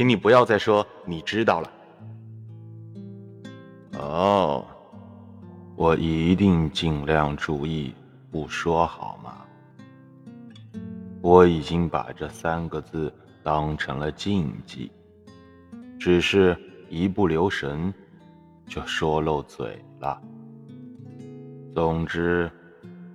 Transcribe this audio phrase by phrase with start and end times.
[0.00, 1.70] 请你不要再说你知道了。
[3.98, 4.66] 哦，
[5.76, 7.94] 我一定尽量注意
[8.30, 9.44] 不说，好吗？
[11.20, 13.12] 我已经把这三个字
[13.42, 14.90] 当成了禁忌，
[15.98, 16.56] 只是
[16.88, 17.92] 一不留神
[18.66, 20.18] 就说漏嘴了。
[21.74, 22.50] 总之，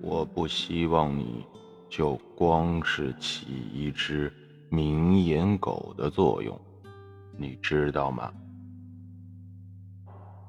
[0.00, 1.44] 我不希望你
[1.88, 4.32] 就光是起一只
[4.70, 6.58] 明眼狗的作用，
[7.36, 8.30] 你知道吗？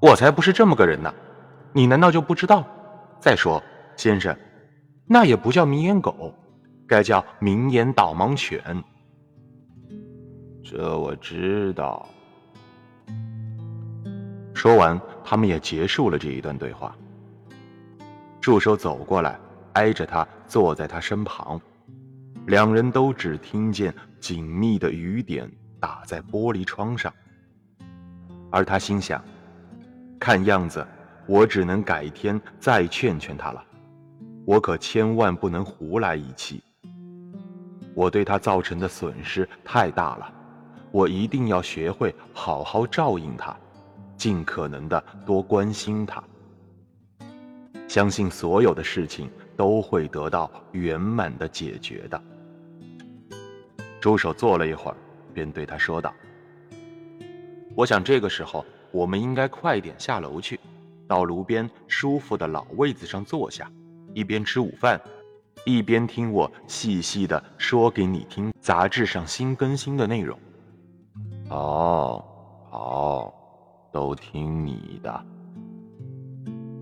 [0.00, 1.12] 我才不是这么个人呢！
[1.72, 2.66] 你难道就不知道？
[3.20, 3.62] 再说，
[3.96, 4.36] 先生，
[5.06, 6.34] 那也不叫明眼狗，
[6.86, 8.62] 该叫明眼导盲犬。
[10.64, 12.08] 这我知道。
[14.54, 16.96] 说完，他们也结束了这一段对话。
[18.40, 19.38] 助手走过来，
[19.74, 21.60] 挨着他坐在他身旁，
[22.48, 25.46] 两人都只听见紧密的雨点
[25.78, 27.12] 打在玻璃窗上，
[28.50, 29.22] 而他心想。
[30.18, 30.84] 看样子，
[31.26, 33.62] 我只能改天再劝劝他了。
[34.46, 36.62] 我可千万不能胡来一气。
[37.94, 40.32] 我对他造成的损失太大了，
[40.90, 43.54] 我一定要学会好好照应他，
[44.16, 46.24] 尽可能的多关心他。
[47.86, 52.18] 相信所有的事情都会得到圆满的解决的。
[54.00, 54.96] 助手坐了一会儿，
[55.32, 56.12] 便对他说道
[57.76, 60.58] ：“我想这个时候。”我们应该快点下楼去，
[61.06, 63.70] 到炉边舒服的老位子上坐下，
[64.14, 64.98] 一边吃午饭，
[65.66, 70.38] 一边听我细细的说给你听杂志上新更新的内容。
[71.50, 72.24] 哦，
[72.70, 73.34] 好，
[73.92, 75.24] 都听你的。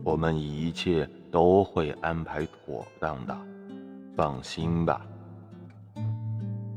[0.04, 3.36] 我们一切都会安排妥当的，
[4.16, 5.04] 放心吧。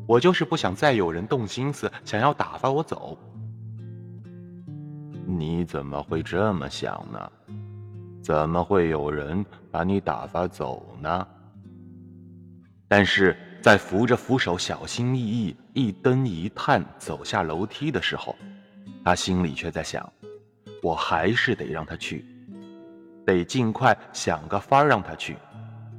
[0.09, 3.15] 我就是不想再有人动心思想要打发我走。
[5.27, 7.31] 你怎么会这么想呢？
[8.23, 11.27] 怎么会有人把你打发走呢？
[12.87, 18.35] 但是在扶着扶手、小心翼翼一蹬一探走下楼梯的时候，
[19.05, 20.11] 他心里却在想：
[20.81, 22.25] 我还是得让他去，
[23.27, 25.37] 得尽快想个法儿让他去。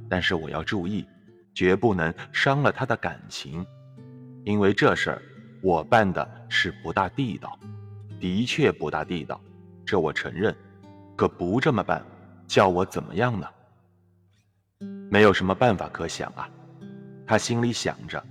[0.09, 1.07] 但是我要注意，
[1.53, 3.65] 绝不能伤了他的感情，
[4.43, 5.21] 因为这事儿
[5.61, 7.57] 我办的是不大地道。
[8.19, 9.41] 的确不大地道，
[9.83, 10.55] 这我承认。
[11.15, 12.05] 可不这么办，
[12.47, 13.47] 叫我怎么样呢？
[15.09, 16.47] 没有什么办法可想啊。
[17.25, 18.23] 他心里想着，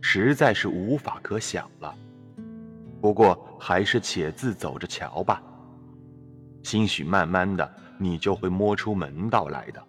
[0.00, 1.94] 实在是无法可想了。
[3.02, 5.42] 不过还是且自走着瞧吧。
[6.62, 9.86] 兴许慢慢的，你就会摸出门道来的。